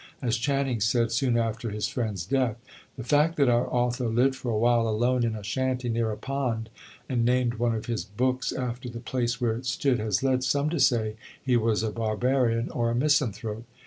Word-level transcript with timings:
As 0.19 0.37
Channing 0.37 0.81
said, 0.81 1.11
soon 1.11 1.37
after 1.37 1.69
his 1.69 1.87
friend's 1.87 2.25
death, 2.25 2.55
"The 2.97 3.03
fact 3.03 3.35
that 3.35 3.49
our 3.49 3.71
author 3.71 4.07
lived 4.07 4.33
for 4.35 4.49
a 4.49 4.57
while 4.57 4.87
alone 4.89 5.23
in 5.23 5.35
a 5.35 5.43
shanty, 5.43 5.89
near 5.89 6.11
a 6.11 6.17
pond, 6.17 6.71
and 7.07 7.23
named 7.23 7.53
one 7.59 7.75
of 7.75 7.85
his 7.85 8.03
books 8.03 8.51
after 8.51 8.89
the 8.89 8.99
place 8.99 9.39
where 9.39 9.53
it 9.53 9.67
stood, 9.67 9.99
has 9.99 10.23
led 10.23 10.43
some 10.43 10.71
to 10.71 10.79
say 10.79 11.17
he 11.43 11.55
was 11.55 11.83
a 11.83 11.91
barbarian 11.91 12.71
or 12.71 12.89
a 12.89 12.95
misanthrope. 12.95 13.65